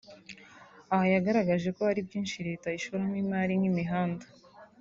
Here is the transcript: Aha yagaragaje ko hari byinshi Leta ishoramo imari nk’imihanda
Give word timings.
Aha 0.93 1.05
yagaragaje 1.13 1.67
ko 1.75 1.81
hari 1.89 2.01
byinshi 2.07 2.45
Leta 2.47 2.67
ishoramo 2.77 3.15
imari 3.23 3.53
nk’imihanda 3.59 4.25